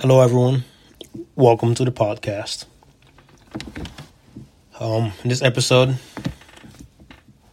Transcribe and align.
Hello, 0.00 0.20
everyone. 0.20 0.62
Welcome 1.34 1.74
to 1.74 1.84
the 1.84 1.90
podcast. 1.90 2.66
Um, 4.78 5.12
in 5.24 5.28
this 5.28 5.42
episode, 5.42 5.96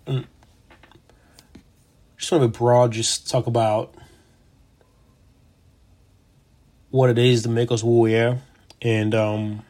mm, 0.05 0.23
just 2.15 2.31
want 2.31 2.43
to 2.43 2.47
be 2.47 2.55
broad, 2.55 2.91
just 2.91 3.27
talk 3.31 3.47
about 3.47 3.95
what 6.91 7.09
it 7.09 7.17
is 7.17 7.41
to 7.41 7.49
make 7.49 7.71
us 7.71 7.81
who 7.81 8.01
we 8.01 8.15
are, 8.15 8.37
and 8.79 9.15
um, 9.15 9.63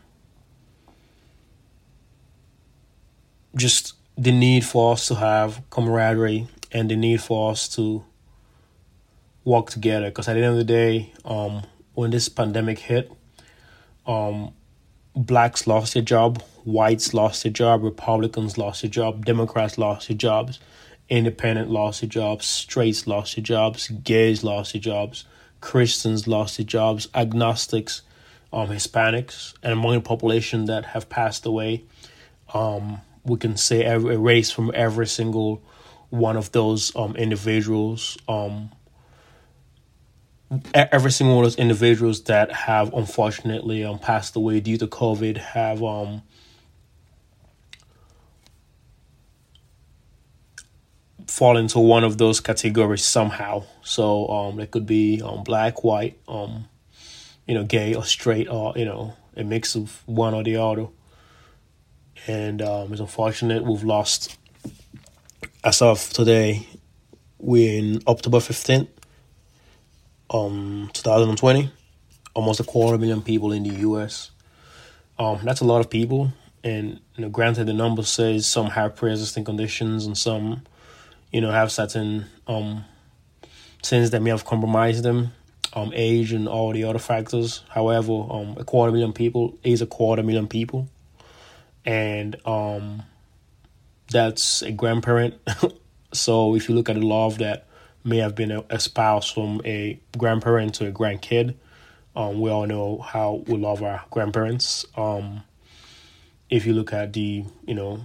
just 3.55 3.93
the 4.17 4.33
need 4.33 4.65
for 4.65 4.91
us 4.91 5.07
to 5.07 5.15
have 5.15 5.61
camaraderie 5.69 6.49
and 6.73 6.91
the 6.91 6.97
need 6.97 7.21
for 7.21 7.51
us 7.51 7.69
to 7.69 8.03
work 9.45 9.69
together. 9.69 10.07
Because 10.07 10.27
at 10.27 10.33
the 10.33 10.41
end 10.41 10.51
of 10.51 10.57
the 10.57 10.65
day, 10.65 11.13
um, 11.23 11.61
when 11.95 12.11
this 12.11 12.29
pandemic 12.29 12.79
hit, 12.79 13.11
um, 14.05 14.53
blacks 15.15 15.65
lost 15.65 15.93
their 15.93 16.03
job, 16.03 16.41
whites 16.63 17.13
lost 17.13 17.43
their 17.43 17.51
job, 17.51 17.83
Republicans 17.83 18.57
lost 18.57 18.81
their 18.81 18.91
job, 18.91 19.25
Democrats 19.25 19.77
lost 19.77 20.07
their 20.07 20.17
jobs, 20.17 20.59
independent 21.09 21.69
lost 21.69 22.01
their 22.01 22.09
jobs, 22.09 22.45
straights 22.45 23.07
lost 23.07 23.35
their 23.35 23.43
jobs, 23.43 23.87
gays 23.87 24.43
lost 24.43 24.73
their 24.73 24.81
jobs, 24.81 25.25
Christians 25.61 26.27
lost 26.27 26.57
their 26.57 26.65
jobs, 26.65 27.07
agnostics, 27.15 28.01
um, 28.51 28.69
Hispanics, 28.69 29.53
and 29.63 29.73
among 29.73 29.95
the 29.95 30.01
population 30.01 30.65
that 30.65 30.85
have 30.85 31.09
passed 31.09 31.45
away, 31.45 31.83
um, 32.53 33.01
we 33.23 33.37
can 33.37 33.57
say 33.57 33.83
every, 33.83 34.15
erase 34.15 34.51
from 34.51 34.71
every 34.73 35.07
single 35.07 35.61
one 36.09 36.37
of 36.37 36.51
those 36.51 36.95
um, 36.95 37.15
individuals. 37.15 38.17
Um, 38.27 38.71
every 40.73 41.11
single 41.11 41.35
one 41.35 41.45
of 41.45 41.51
those 41.51 41.59
individuals 41.59 42.23
that 42.23 42.51
have 42.51 42.93
unfortunately 42.93 43.83
um, 43.83 43.99
passed 43.99 44.35
away 44.35 44.59
due 44.59 44.77
to 44.77 44.87
COVID 44.87 45.37
have 45.37 45.81
um, 45.83 46.21
fall 51.27 51.57
into 51.57 51.79
one 51.79 52.03
of 52.03 52.17
those 52.17 52.39
categories 52.39 53.03
somehow. 53.03 53.63
So 53.83 54.27
um, 54.29 54.59
it 54.59 54.71
could 54.71 54.85
be 54.85 55.21
um, 55.21 55.43
black, 55.43 55.83
white, 55.83 56.17
um, 56.27 56.67
you 57.47 57.55
know, 57.55 57.63
gay 57.63 57.95
or 57.95 58.03
straight, 58.03 58.47
or 58.47 58.73
you 58.75 58.85
know, 58.85 59.13
a 59.35 59.43
mix 59.43 59.75
of 59.75 60.03
one 60.05 60.33
or 60.33 60.43
the 60.43 60.57
other. 60.57 60.87
And 62.27 62.61
um, 62.61 62.91
it's 62.91 63.01
unfortunate 63.01 63.63
we've 63.63 63.83
lost. 63.83 64.37
As 65.63 65.81
of 65.81 66.09
today, 66.13 66.67
we're 67.39 67.79
in 67.79 68.01
October 68.07 68.39
fifteenth, 68.39 68.89
um, 70.29 70.89
two 70.93 71.01
thousand 71.01 71.29
and 71.29 71.37
twenty. 71.37 71.71
Almost 72.33 72.59
a 72.59 72.63
quarter 72.63 72.97
million 72.97 73.21
people 73.21 73.53
in 73.53 73.63
the 73.63 73.75
U.S. 73.75 74.31
Um, 75.17 75.39
that's 75.43 75.61
a 75.61 75.65
lot 75.65 75.79
of 75.79 75.89
people, 75.89 76.33
and 76.63 76.99
you 77.15 77.21
know, 77.23 77.29
granted, 77.29 77.65
the 77.65 77.73
number 77.73 78.03
says 78.03 78.45
some 78.45 78.67
have 78.67 78.95
pre-existing 78.95 79.45
conditions 79.45 80.05
and 80.05 80.17
some 80.17 80.63
you 81.35 81.41
know, 81.41 81.51
have 81.51 81.69
certain 81.69 82.25
um 82.47 82.85
things 83.83 84.11
that 84.11 84.21
may 84.21 84.29
have 84.29 84.45
compromised 84.45 85.03
them, 85.03 85.33
um, 85.73 85.91
age 85.93 86.31
and 86.31 86.47
all 86.47 86.71
the 86.71 86.85
other 86.85 86.97
factors. 86.97 87.61
However, 87.67 88.13
um, 88.29 88.55
a 88.57 88.63
quarter 88.63 88.91
million 88.93 89.11
people 89.11 89.57
is 89.61 89.81
a 89.81 89.85
quarter 89.85 90.23
million 90.23 90.47
people, 90.47 90.87
and 91.85 92.37
um, 92.47 93.03
that's 94.09 94.61
a 94.61 94.71
grandparent. 94.71 95.35
so 96.13 96.55
if 96.55 96.69
you 96.69 96.75
look 96.75 96.87
at 96.87 96.95
the 96.95 97.05
law 97.05 97.27
of 97.27 97.37
that 97.39 97.67
may 98.05 98.17
have 98.17 98.35
been 98.35 98.63
espoused 98.69 99.33
from 99.33 99.61
a 99.65 99.99
grandparent 100.17 100.75
to 100.75 100.87
a 100.87 100.91
grandkid, 100.91 101.55
um, 102.15 102.39
we 102.39 102.49
all 102.49 102.65
know 102.65 102.99
how 102.99 103.43
we 103.47 103.57
love 103.57 103.83
our 103.83 104.05
grandparents. 104.11 104.85
Um, 104.95 105.43
if 106.49 106.65
you 106.65 106.73
look 106.73 106.93
at 106.93 107.11
the, 107.13 107.43
you 107.65 107.73
know, 107.73 108.01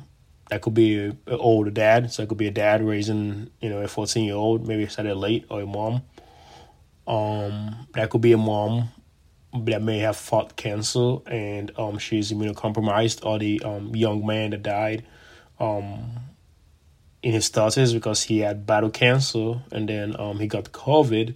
that 0.48 0.62
could 0.62 0.74
be 0.74 0.98
an 0.98 1.18
older 1.28 1.70
dad. 1.70 2.12
So 2.12 2.22
it 2.22 2.28
could 2.28 2.38
be 2.38 2.48
a 2.48 2.52
dad 2.52 2.84
raising, 2.84 3.50
you 3.60 3.70
know, 3.70 3.82
a 3.82 3.88
14 3.88 4.24
year 4.24 4.34
old, 4.34 4.66
maybe 4.66 4.86
started 4.88 5.14
late, 5.14 5.44
or 5.48 5.60
a 5.60 5.66
mom. 5.66 6.02
Um, 7.06 7.86
that 7.94 8.10
could 8.10 8.20
be 8.20 8.32
a 8.32 8.38
mom 8.38 8.88
that 9.62 9.82
may 9.82 9.98
have 9.98 10.16
fought 10.16 10.56
cancer 10.56 11.18
and 11.26 11.72
um, 11.78 11.98
she's 11.98 12.32
immunocompromised, 12.32 13.24
or 13.24 13.38
the 13.38 13.62
um, 13.62 13.94
young 13.94 14.24
man 14.26 14.50
that 14.50 14.62
died 14.62 15.04
um, 15.60 16.10
in 17.22 17.32
his 17.32 17.50
30s 17.50 17.92
because 17.92 18.22
he 18.22 18.38
had 18.38 18.66
battle 18.66 18.90
cancer 18.90 19.60
and 19.72 19.88
then 19.88 20.18
um, 20.18 20.38
he 20.38 20.46
got 20.46 20.72
COVID 20.72 21.34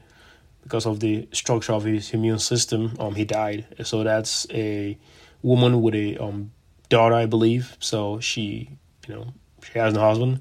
because 0.63 0.87
of 0.87 1.01
the 1.01 1.29
structure 1.33 1.73
of 1.73 1.85
his 1.85 2.13
immune 2.15 2.39
system. 2.39 2.95
Um, 2.99 3.15
he 3.15 3.25
died. 3.25 3.67
So 3.85 4.03
that's 4.03 4.47
a 4.51 4.97
woman 5.43 5.83
with 5.83 5.95
a 5.95 6.17
um, 6.17 6.53
daughter, 6.89 7.15
I 7.15 7.27
believe. 7.27 7.77
So 7.81 8.19
she 8.21 8.71
you 9.09 9.15
know, 9.15 9.27
she 9.63 9.79
has 9.79 9.95
no 9.95 10.01
husband. 10.01 10.41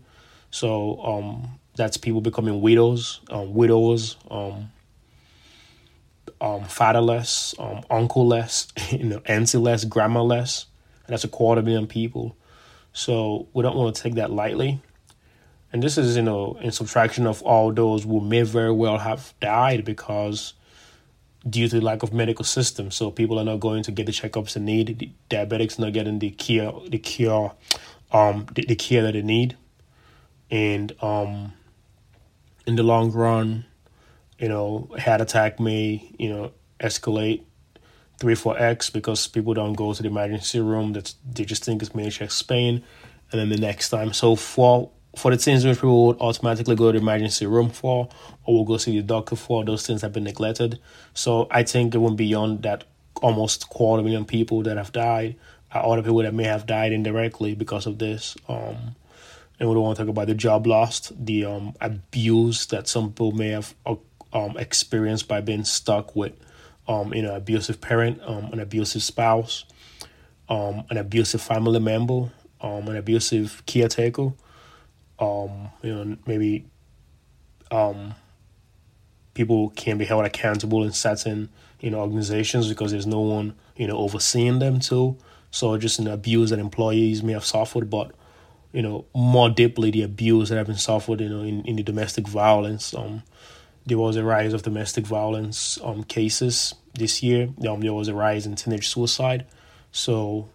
So 0.51 1.01
um, 1.03 1.59
that's 1.75 1.97
people 1.97 2.21
becoming 2.21 2.61
widows, 2.61 3.21
um, 3.29 3.53
widows, 3.53 4.17
um, 4.29 4.71
um, 6.39 6.65
fatherless, 6.65 7.55
um, 7.59 7.83
uncle-less, 7.89 8.67
you 8.91 9.05
know, 9.05 9.21
auntie-less, 9.25 9.85
grandma-less. 9.85 10.65
And 11.07 11.13
that's 11.13 11.23
a 11.23 11.29
quarter 11.29 11.61
million 11.61 11.87
people. 11.87 12.35
So 12.93 13.47
we 13.53 13.63
don't 13.63 13.75
want 13.75 13.95
to 13.95 14.01
take 14.01 14.15
that 14.15 14.31
lightly. 14.31 14.81
And 15.73 15.81
this 15.81 15.97
is, 15.97 16.15
you 16.15 16.21
know, 16.21 16.57
in 16.61 16.71
subtraction 16.71 17.25
of 17.25 17.41
all 17.41 17.73
those 17.73 18.03
who 18.03 18.21
may 18.21 18.43
very 18.43 18.71
well 18.71 18.99
have 18.99 19.33
died 19.41 19.83
because 19.83 20.53
due 21.49 21.67
to 21.67 21.81
lack 21.81 22.03
of 22.03 22.13
medical 22.13 22.45
system. 22.45 22.91
So 22.91 23.11
people 23.11 23.39
are 23.39 23.43
not 23.43 23.59
going 23.59 23.83
to 23.83 23.91
get 23.91 24.05
the 24.05 24.11
checkups 24.11 24.53
they 24.53 24.61
need. 24.61 24.99
The 24.99 25.09
diabetics 25.29 25.79
not 25.79 25.93
getting 25.93 26.19
the 26.19 26.29
cure, 26.29 26.83
the 26.87 26.99
cure 26.99 27.53
um, 28.11 28.45
the, 28.53 28.65
the 28.65 28.75
care 28.75 29.01
that 29.01 29.13
they 29.13 29.21
need. 29.21 29.57
And 30.51 30.93
um, 31.01 31.53
in 32.67 32.75
the 32.75 32.83
long 32.83 33.11
run, 33.11 33.65
you 34.37 34.47
know, 34.47 34.89
heart 34.99 35.21
attack 35.21 35.59
may, 35.59 36.07
you 36.17 36.29
know, 36.29 36.51
escalate 36.79 37.43
three, 38.19 38.35
four 38.35 38.57
X 38.57 38.89
because 38.89 39.27
people 39.27 39.53
don't 39.53 39.73
go 39.73 39.93
to 39.93 40.03
the 40.03 40.09
emergency 40.09 40.59
room. 40.59 40.93
That 40.93 41.13
they 41.29 41.45
just 41.45 41.65
think 41.65 41.81
it's 41.81 41.95
major 41.95 42.11
chest 42.11 42.47
pain. 42.47 42.83
And 43.31 43.41
then 43.41 43.49
the 43.49 43.57
next 43.57 43.89
time. 43.89 44.13
So 44.13 44.35
for 44.35 44.91
for 45.15 45.31
the 45.31 45.37
things 45.37 45.65
which 45.65 45.77
people 45.77 46.07
would 46.07 46.17
automatically 46.19 46.75
go 46.75 46.91
to 46.91 46.97
the 46.97 47.03
emergency 47.03 47.45
room 47.45 47.69
for 47.69 48.09
or 48.45 48.55
will 48.55 48.65
go 48.65 48.77
see 48.77 48.95
the 48.95 49.03
doctor 49.03 49.35
for, 49.35 49.63
those 49.63 49.85
things 49.85 50.01
have 50.01 50.11
been 50.11 50.23
neglected. 50.23 50.79
So 51.13 51.47
I 51.51 51.63
think 51.63 51.93
it 51.93 51.99
went 51.99 52.17
beyond 52.17 52.63
that 52.63 52.85
almost 53.21 53.69
quarter 53.69 54.03
million 54.03 54.25
people 54.25 54.63
that 54.63 54.77
have 54.77 54.91
died 54.91 55.35
other 55.81 56.01
people 56.01 56.17
that 56.19 56.33
may 56.33 56.43
have 56.43 56.65
died 56.65 56.91
indirectly 56.91 57.55
because 57.55 57.85
of 57.85 57.97
this. 57.99 58.35
Um, 58.47 58.95
and 59.59 59.69
we 59.69 59.75
don't 59.75 59.83
want 59.83 59.97
to 59.97 60.03
talk 60.03 60.09
about 60.09 60.27
the 60.27 60.35
job 60.35 60.67
lost, 60.67 61.11
the 61.25 61.45
um, 61.45 61.73
abuse 61.79 62.65
that 62.67 62.87
some 62.87 63.09
people 63.09 63.31
may 63.31 63.49
have 63.49 63.73
uh, 63.85 63.95
um, 64.33 64.57
experienced 64.57 65.27
by 65.27 65.41
being 65.41 65.63
stuck 65.63 66.15
with, 66.15 66.33
um, 66.87 67.13
you 67.13 67.21
know, 67.21 67.35
abusive 67.35 67.79
parent, 67.79 68.19
um, 68.23 68.45
an 68.45 68.59
abusive 68.59 69.03
spouse, 69.03 69.65
um, 70.49 70.83
an 70.89 70.97
abusive 70.97 71.41
family 71.41 71.79
member, 71.79 72.29
um, 72.61 72.87
an 72.87 72.97
abusive 72.97 73.63
caretaker, 73.65 74.33
um, 75.23 75.69
you 75.81 75.95
know, 75.95 76.17
maybe 76.25 76.65
um, 77.71 78.13
people 79.33 79.69
can 79.69 79.97
be 79.97 80.05
held 80.05 80.25
accountable 80.25 80.83
in 80.83 80.91
certain, 80.91 81.49
you 81.79 81.89
know, 81.89 81.99
organizations 81.99 82.67
because 82.67 82.91
there's 82.91 83.07
no 83.07 83.21
one, 83.21 83.55
you 83.77 83.87
know, 83.87 83.97
overseeing 83.97 84.59
them 84.59 84.79
too. 84.79 85.17
So 85.51 85.77
just 85.77 85.99
an 85.99 86.07
abuse 86.07 86.49
that 86.49 86.59
employees 86.59 87.23
may 87.23 87.33
have 87.33 87.45
suffered, 87.45 87.89
but 87.89 88.11
you 88.73 88.81
know 88.81 89.05
more 89.13 89.49
deeply 89.49 89.91
the 89.91 90.01
abuse 90.01 90.49
that 90.49 90.57
have 90.57 90.67
been 90.67 90.75
suffered, 90.75 91.21
you 91.21 91.29
know, 91.29 91.41
in, 91.41 91.63
in 91.63 91.75
the 91.77 91.83
domestic 91.83 92.27
violence. 92.27 92.93
Um, 92.93 93.23
there 93.85 93.99
was 93.99 94.15
a 94.15 94.23
rise 94.23 94.53
of 94.53 94.63
domestic 94.63 95.05
violence 95.05 95.77
um 95.83 96.03
cases 96.03 96.73
this 96.95 97.23
year. 97.23 97.49
Um, 97.69 97.81
there 97.81 97.93
was 97.93 98.07
a 98.07 98.15
rise 98.15 98.45
in 98.45 98.55
teenage 98.55 98.89
suicide. 98.89 99.45
So, 99.91 100.49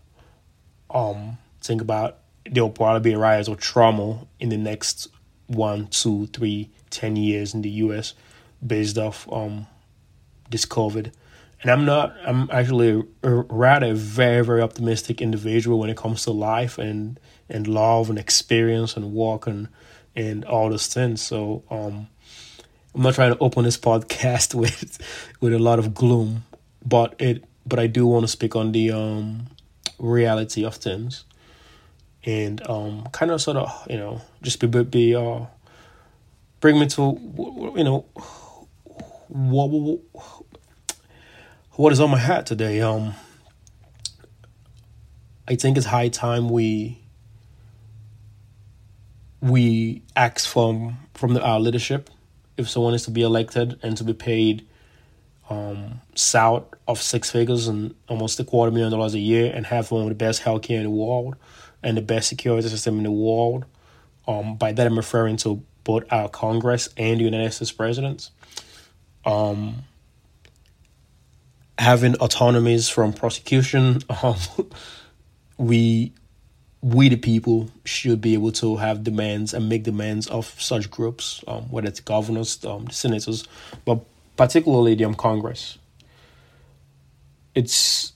um, 0.91 1.38
think 1.62 1.81
about 1.81 2.19
there 2.50 2.62
will 2.62 2.71
probably 2.71 3.11
be 3.11 3.15
a 3.15 3.19
rise 3.19 3.49
of 3.49 3.59
trauma 3.59 4.27
in 4.41 4.49
the 4.49 4.56
next 4.56 5.09
one, 5.47 5.87
two, 5.89 6.27
three, 6.29 6.71
ten 6.91 7.17
years 7.17 7.55
in 7.55 7.62
the 7.62 7.71
U.S. 7.71 8.15
based 8.65 8.99
off 8.99 9.31
um 9.33 9.67
this 10.50 10.65
COVID 10.65 11.12
and 11.62 11.71
I'm 11.71 11.85
not. 11.85 12.15
I'm 12.25 12.49
actually 12.53 13.05
a, 13.23 13.31
rather 13.31 13.93
very 13.95 14.45
very 14.45 14.62
optimistic 14.62 15.21
individual 15.21 15.79
when 15.79 15.91
it 15.91 15.97
comes 15.97 16.25
to 16.25 16.31
life 16.31 16.79
and 16.79 17.19
and 17.49 17.67
love 17.67 18.11
and 18.11 18.19
experience 18.19 18.97
and 18.97 19.12
work 19.12 19.47
and 19.47 19.69
and 20.15 20.44
all 20.44 20.71
those 20.71 20.87
things. 20.87 21.21
So 21.23 21.65
um, 21.71 22.09
I'm 22.94 23.03
not 23.03 23.15
trying 23.15 23.33
to 23.33 23.39
open 23.41 23.65
this 23.65 23.77
podcast 23.91 24.55
with 24.55 24.99
with 25.41 25.53
a 25.53 25.59
lot 25.59 25.79
of 25.79 25.94
gloom, 25.94 26.44
but 26.85 27.15
it 27.19 27.44
but 27.67 27.79
I 27.79 27.87
do 27.89 28.06
want 28.06 28.25
to 28.25 28.29
speak 28.29 28.55
on 28.55 28.73
the 28.73 28.93
um, 28.93 29.49
reality 29.99 30.65
of 30.65 30.77
things 30.77 31.25
and 32.29 32.69
um, 32.69 33.05
kind 33.11 33.31
of 33.31 33.41
sort 33.41 33.57
of 33.57 33.87
you 33.89 33.97
know 33.97 34.21
just 34.43 34.61
be 34.61 34.85
be 34.85 35.15
uh, 35.15 35.41
bring 36.61 36.79
me 36.79 36.87
to 36.87 37.19
you 37.75 37.85
know 37.85 38.05
what 39.29 39.99
what 41.71 41.93
is 41.93 42.01
on 42.01 42.11
my 42.11 42.19
hat 42.19 42.45
today? 42.45 42.83
Um, 42.83 43.15
I 45.49 45.55
think 45.55 45.79
it's 45.79 45.87
high 45.87 46.09
time 46.09 46.51
we 46.51 46.99
we 49.41 50.03
ask 50.15 50.47
from 50.47 50.99
from 51.15 51.33
the, 51.33 51.43
our 51.43 51.59
leadership 51.59 52.11
if 52.59 52.69
someone 52.69 52.93
is 52.93 53.05
to 53.05 53.11
be 53.11 53.23
elected 53.23 53.79
and 53.83 53.97
to 53.97 54.05
be 54.05 54.13
paid 54.13 54.67
um, 55.49 56.03
south 56.15 56.65
of 56.87 57.01
six 57.01 57.31
figures 57.31 57.69
and 57.69 57.95
almost 58.07 58.39
a 58.39 58.45
quarter 58.45 58.71
million 58.71 58.93
dollars 58.93 59.15
a 59.15 59.19
year 59.19 59.51
and 59.55 59.65
have 59.65 59.91
one 59.91 60.03
of 60.03 60.09
the 60.11 60.15
best 60.15 60.43
healthcare 60.43 60.77
in 60.77 60.83
the 60.83 60.91
world 60.91 61.37
and 61.83 61.97
the 61.97 62.03
best 62.03 62.29
security 62.29 62.69
system 62.69 62.99
in 62.99 63.05
the 63.05 63.11
world. 63.11 63.65
Um, 64.27 64.57
by 64.57 64.73
that, 64.73 64.87
I'm 64.87 64.97
referring 64.97 65.37
to 65.39 65.63
both 65.85 66.05
our 66.13 66.29
Congress 66.29 66.89
and 66.97 67.21
the 67.21 67.25
United 67.25 67.53
States 67.53 67.73
presidents. 67.73 68.31
Um, 69.25 69.85
having 71.79 72.15
autonomies 72.17 72.89
from 72.89 73.13
prosecution, 73.13 74.01
um, 74.23 74.37
we 75.57 76.13
we 76.81 77.09
the 77.09 77.17
people 77.17 77.71
should 77.85 78.21
be 78.21 78.35
able 78.35 78.53
to 78.53 78.77
have 78.77 79.03
demands 79.03 79.53
and 79.53 79.69
make 79.69 79.83
demands 79.83 80.29
of 80.29 80.47
such 80.61 80.91
groups, 80.91 81.43
um, 81.49 81.63
whether 81.71 81.89
it's 81.89 82.01
governors, 82.01 82.65
um, 82.65 82.89
senators, 82.91 83.45
but 83.85 84.01
particularly 84.37 84.95
the 84.95 85.05
um, 85.05 85.15
Congress. 85.15 85.79
It's 87.55 88.13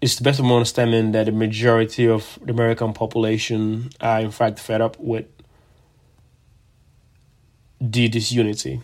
it's 0.00 0.16
the 0.16 0.24
best 0.24 0.38
of 0.38 0.44
my 0.44 0.54
understanding 0.54 1.12
that 1.12 1.26
the 1.26 1.32
majority 1.32 2.06
of 2.06 2.38
the 2.42 2.52
American 2.52 2.92
population 2.92 3.90
are 4.00 4.20
in 4.20 4.30
fact 4.30 4.58
fed 4.58 4.80
up 4.80 4.98
with 4.98 5.26
the 7.80 8.08
disunity. 8.08 8.80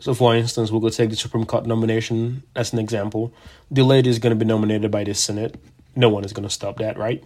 So, 0.00 0.14
for 0.14 0.34
instance, 0.34 0.70
we 0.70 0.80
could 0.80 0.92
take 0.92 1.10
the 1.10 1.16
Supreme 1.16 1.46
Court 1.46 1.64
nomination 1.64 2.42
as 2.56 2.72
an 2.72 2.80
example. 2.80 3.32
The 3.70 3.84
lady 3.84 4.10
is 4.10 4.18
going 4.18 4.36
to 4.36 4.44
be 4.44 4.44
nominated 4.44 4.90
by 4.90 5.04
the 5.04 5.14
Senate. 5.14 5.54
No 5.94 6.08
one 6.08 6.24
is 6.24 6.32
going 6.32 6.42
to 6.42 6.52
stop 6.52 6.78
that, 6.78 6.98
right? 6.98 7.22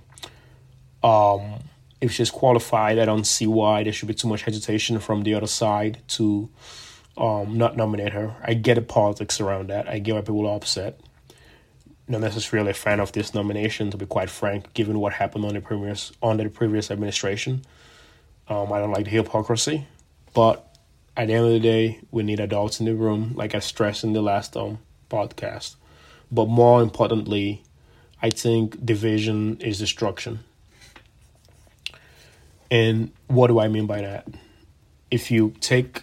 Um, 1.03 1.61
if 2.00 2.12
she's 2.12 2.31
qualified, 2.31 2.99
I 2.99 3.06
don't 3.06 3.25
see 3.27 3.47
why 3.47 3.83
there 3.83 3.93
should 3.93 4.09
be 4.09 4.15
too 4.15 4.29
much 4.29 4.43
hesitation 4.43 4.99
from 4.99 5.23
the 5.23 5.35
other 5.35 5.47
side 5.47 5.99
to 6.09 6.50
um, 7.17 7.56
not 7.56 7.77
nominate 7.77 8.12
her. 8.12 8.35
I 8.43 8.55
get 8.55 8.75
the 8.75 8.83
politics 8.83 9.41
around 9.41 9.71
that. 9.71 9.88
I 9.88 9.99
get 9.99 10.15
why 10.15 10.21
people 10.21 10.47
are 10.47 10.56
upset. 10.56 11.00
Not 12.08 12.20
necessarily 12.20 12.70
a 12.70 12.75
fan 12.75 13.00
of 13.00 13.12
this 13.12 13.35
nomination, 13.35 13.91
to 13.91 13.97
be 13.97 14.06
quite 14.06 14.31
frank, 14.31 14.73
given 14.75 15.00
what 15.00 15.12
happened 15.12 15.44
on 15.44 15.55
the 15.55 15.61
previous 15.61 16.12
under 16.23 16.44
the 16.44 16.50
previous 16.50 16.91
administration. 16.91 17.62
Um, 18.49 18.73
I 18.73 18.79
don't 18.79 18.93
like 18.93 19.06
the 19.06 19.11
hypocrisy, 19.11 19.87
but 20.32 20.76
at 21.17 21.26
the 21.26 21.35
end 21.35 21.47
of 21.47 21.53
the 21.53 21.61
day, 21.61 22.00
we 22.11 22.23
need 22.23 22.38
adults 22.38 22.79
in 22.79 22.87
the 22.87 22.94
room, 22.94 23.32
like 23.35 23.55
I 23.55 23.58
stressed 23.58 24.05
in 24.05 24.12
the 24.12 24.23
last 24.23 24.56
um, 24.56 24.79
podcast. 25.11 25.76
But 26.31 26.49
more 26.49 26.82
importantly, 26.82 27.62
I 28.23 28.31
think 28.31 28.85
division 28.85 29.61
is 29.61 29.79
destruction. 29.79 30.41
And 32.70 33.12
what 33.29 33.49
do 33.49 33.61
I 33.61 33.69
mean 33.69 33.87
by 33.87 34.00
that? 34.00 34.26
If 35.11 35.31
you 35.31 35.55
take 35.61 36.02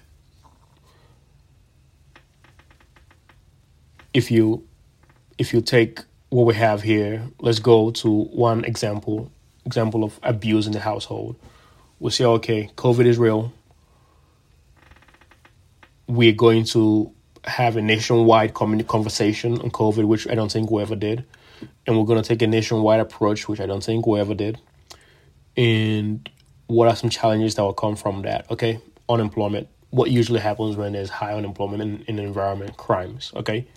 if 4.14 4.30
you 4.32 4.66
if 5.44 5.54
you 5.54 5.60
take 5.60 6.00
what 6.30 6.46
we 6.46 6.56
have 6.56 6.82
here, 6.82 7.22
let's 7.40 7.60
go 7.60 7.92
to 7.92 8.10
one 8.10 8.64
example 8.64 9.30
example 9.66 10.06
of 10.06 10.18
abuse 10.24 10.66
in 10.68 10.72
the 10.72 10.80
household. 10.80 11.36
We 12.00 12.12
say, 12.12 12.24
okay, 12.38 12.70
COVID 12.78 13.06
is 13.06 13.18
real. 13.18 13.52
We're 16.08 16.40
going 16.46 16.64
to 16.76 17.12
have 17.44 17.76
a 17.76 17.82
nationwide 17.82 18.54
conversation 18.54 19.60
on 19.60 19.70
COVID, 19.70 20.06
which 20.06 20.26
I 20.30 20.36
don't 20.36 20.52
think 20.52 20.72
we 20.72 20.82
ever 20.82 20.96
did. 20.96 21.26
And 21.86 21.98
we're 21.98 22.06
going 22.06 22.22
to 22.22 22.28
take 22.28 22.42
a 22.42 22.48
nationwide 22.48 23.02
approach, 23.02 23.50
which 23.50 23.60
I 23.60 23.66
don't 23.66 23.84
think 23.84 24.08
we 24.08 24.20
ever 24.22 24.34
did. 24.34 24.60
And 25.58 26.30
what 26.68 26.88
are 26.88 26.96
some 26.96 27.10
challenges 27.10 27.56
that 27.56 27.64
will 27.64 27.74
come 27.74 27.98
from 27.98 28.22
that? 28.22 28.50
Okay, 28.50 28.80
unemployment. 29.10 29.68
What 29.90 30.10
usually 30.10 30.40
happens 30.40 30.78
when 30.78 30.94
there's 30.94 31.10
high 31.10 31.34
unemployment 31.34 31.82
in, 31.82 32.02
in 32.08 32.20
environment? 32.20 32.78
Crimes. 32.78 33.34
Okay, 33.36 33.68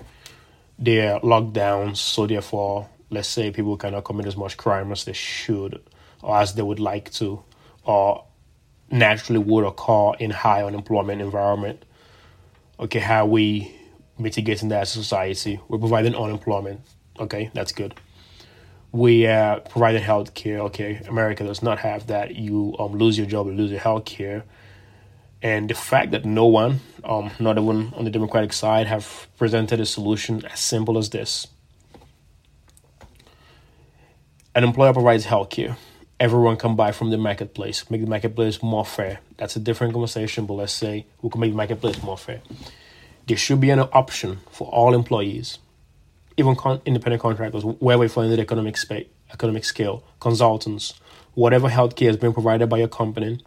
there 0.78 1.14
are 1.14 1.20
lockdowns, 1.20 1.96
so 1.96 2.26
therefore, 2.26 2.88
let's 3.10 3.28
say 3.28 3.50
people 3.50 3.76
cannot 3.76 4.04
commit 4.04 4.26
as 4.26 4.36
much 4.36 4.56
crime 4.56 4.92
as 4.92 5.04
they 5.04 5.12
should 5.12 5.82
or 6.22 6.36
as 6.38 6.54
they 6.54 6.62
would 6.62 6.80
like 6.80 7.10
to, 7.12 7.42
or 7.84 8.24
naturally 8.90 9.38
would 9.38 9.64
occur 9.64 10.12
in 10.18 10.30
high 10.30 10.62
unemployment 10.62 11.20
environment. 11.20 11.84
Okay, 12.78 12.98
how 12.98 13.24
are 13.24 13.28
we 13.28 13.74
mitigating 14.18 14.68
that 14.70 14.82
as 14.82 14.96
a 14.96 15.02
society? 15.02 15.60
We're 15.68 15.78
providing 15.78 16.14
unemployment. 16.14 16.80
Okay, 17.18 17.50
that's 17.54 17.72
good 17.72 17.94
we 18.96 19.26
are 19.26 19.60
providing 19.60 20.02
health 20.02 20.34
care. 20.34 20.60
Okay, 20.60 21.00
America 21.08 21.44
does 21.44 21.62
not 21.62 21.78
have 21.78 22.06
that. 22.06 22.34
You 22.34 22.74
um, 22.78 22.96
lose 22.96 23.18
your 23.18 23.26
job, 23.26 23.46
you 23.46 23.52
lose 23.52 23.70
your 23.70 23.80
health 23.80 24.06
care. 24.06 24.44
And 25.46 25.70
the 25.70 25.74
fact 25.74 26.10
that 26.10 26.24
no 26.24 26.46
one, 26.46 26.80
um, 27.04 27.30
not 27.38 27.56
even 27.56 27.92
on 27.94 28.04
the 28.04 28.10
Democratic 28.10 28.52
side, 28.52 28.88
have 28.88 29.28
presented 29.38 29.78
a 29.78 29.86
solution 29.86 30.44
as 30.44 30.58
simple 30.58 30.98
as 30.98 31.10
this. 31.10 31.46
An 34.56 34.64
employer 34.64 34.92
provides 34.92 35.24
health 35.24 35.50
care. 35.50 35.76
Everyone 36.18 36.56
can 36.56 36.74
buy 36.74 36.90
from 36.90 37.10
the 37.10 37.16
marketplace. 37.16 37.88
Make 37.92 38.00
the 38.00 38.08
marketplace 38.08 38.60
more 38.60 38.84
fair. 38.84 39.20
That's 39.36 39.54
a 39.54 39.60
different 39.60 39.92
conversation, 39.92 40.46
but 40.46 40.54
let's 40.54 40.72
say 40.72 41.06
we 41.22 41.30
can 41.30 41.40
make 41.40 41.52
the 41.52 41.56
marketplace 41.56 42.02
more 42.02 42.18
fair. 42.18 42.40
There 43.28 43.36
should 43.36 43.60
be 43.60 43.70
an 43.70 43.78
option 43.78 44.40
for 44.50 44.66
all 44.72 44.94
employees 44.94 45.60
even 46.36 46.56
con- 46.56 46.82
independent 46.84 47.22
contractors, 47.22 47.64
where 47.64 47.98
we 47.98 48.08
find 48.08 48.32
the 48.32 48.40
economic 48.40 48.76
space, 48.76 49.06
economic 49.32 49.64
scale, 49.64 50.02
consultants, 50.18 50.94
whatever 51.34 51.68
healthcare 51.68 52.08
has 52.08 52.16
been 52.16 52.32
provided 52.32 52.68
by 52.68 52.78
your 52.78 52.88
company, 52.88 53.38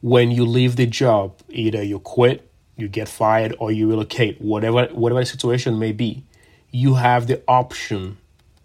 when 0.00 0.30
you 0.30 0.44
leave 0.44 0.76
the 0.76 0.86
job, 0.86 1.34
either 1.48 1.82
you 1.82 1.98
quit, 1.98 2.48
you 2.76 2.88
get 2.88 3.08
fired, 3.08 3.54
or 3.58 3.72
you 3.72 3.88
relocate, 3.88 4.40
whatever 4.40 4.86
whatever 4.86 5.20
the 5.20 5.26
situation 5.26 5.78
may 5.78 5.92
be, 5.92 6.24
you 6.70 6.94
have 6.94 7.26
the 7.26 7.42
option 7.48 8.18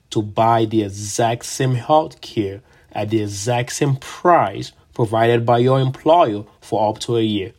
to 0.10 0.22
buy 0.22 0.66
the 0.66 0.84
exact 0.84 1.46
same 1.46 1.76
health 1.76 2.20
care 2.22 2.62
at 2.92 3.10
the 3.10 3.22
exact 3.22 3.72
same 3.72 3.96
price 3.96 4.74
provided 4.94 5.46
by 5.46 5.58
your 5.58 5.80
employer 5.80 6.44
for 6.60 6.90
up 6.90 7.00
to 7.00 7.16
a 7.16 7.22
year. 7.22 7.54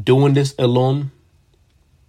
Doing 0.00 0.34
this 0.34 0.54
alone 0.58 1.10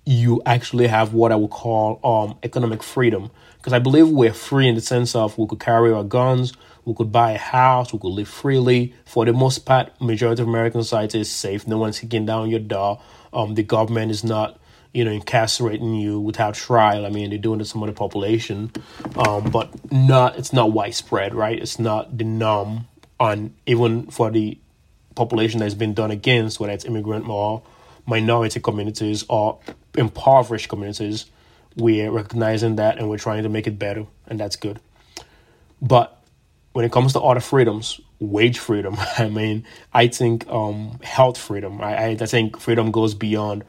you 0.06 0.42
actually 0.46 0.88
have 0.88 1.14
what 1.14 1.31
I 1.31 1.36
would 1.36 1.50
call 1.50 2.00
um, 2.04 2.38
economic 2.44 2.83
freedom. 2.83 3.31
Because 3.57 3.74
I 3.74 3.80
believe 3.80 4.10
we're 4.10 4.33
free 4.33 4.68
in 4.68 4.76
the 4.76 4.81
sense 4.81 5.16
of 5.16 5.38
we 5.38 5.48
could 5.48 5.60
carry 5.60 5.92
our 5.92 6.04
guns, 6.04 6.54
we 6.85 6.94
could 6.94 7.11
buy 7.11 7.31
a 7.31 7.37
house, 7.37 7.94
we 7.94 7.99
could 7.99 8.09
live 8.09 8.28
freely. 8.28 8.94
For 9.06 9.25
the 9.25 9.33
most 9.33 9.59
part, 9.59 9.99
majority 10.02 10.42
of 10.42 10.47
American 10.47 10.81
society 10.83 11.19
is 11.21 11.31
safe. 11.31 11.68
No 11.68 11.78
one's 11.78 11.99
kicking 11.99 12.25
down 12.25 12.49
your 12.49 12.59
door. 12.59 13.02
Um, 13.31 13.56
the 13.56 13.63
government 13.63 14.11
is 14.11 14.23
not, 14.23 14.59
you 14.94 15.06
know, 15.06 15.11
incarcerating 15.11 15.95
you 15.95 16.19
without 16.19 16.56
trial. 16.56 17.06
I 17.06 17.09
mean, 17.09 17.30
they're 17.30 17.40
doing 17.40 17.59
it 17.59 17.63
to 17.63 17.69
some 17.69 17.83
of 17.83 17.87
the 17.87 17.94
population, 17.94 18.71
um, 19.16 19.49
but 19.49 19.69
not. 19.92 20.37
It's 20.37 20.54
not 20.54 20.71
widespread, 20.71 21.33
right? 21.33 21.59
It's 21.59 21.80
not 21.80 22.18
the 22.18 22.25
norm 22.25 22.87
on 23.19 23.54
even 23.66 24.07
for 24.07 24.30
the 24.31 24.57
population 25.16 25.59
that's 25.59 25.75
been 25.75 25.94
done 25.94 26.11
against, 26.11 26.59
whether 26.59 26.73
it's 26.73 26.85
immigrant 26.85 27.28
or 27.30 27.61
minority 28.06 28.59
communities 28.59 29.23
or 29.30 29.59
impoverished 29.95 30.69
communities, 30.69 31.25
we're 31.75 32.11
recognizing 32.11 32.75
that 32.75 32.97
and 32.97 33.09
we're 33.09 33.18
trying 33.18 33.44
to 33.44 33.49
make 33.49 33.68
it 33.68 33.80
better, 33.80 34.06
and 34.28 34.40
that's 34.40 34.56
good. 34.56 34.80
But 35.81 36.21
when 36.73 36.85
it 36.85 36.92
comes 36.92 37.13
to 37.13 37.21
other 37.21 37.39
freedoms, 37.39 37.99
wage 38.19 38.59
freedom, 38.59 38.95
I 39.18 39.30
mean, 39.30 39.65
I 39.94 40.07
think 40.07 40.47
um, 40.47 40.99
health 41.03 41.37
freedom, 41.37 41.81
I, 41.81 42.09
I, 42.09 42.15
think 42.15 42.59
freedom 42.59 42.92
goes 42.92 43.13
beyond 43.13 43.63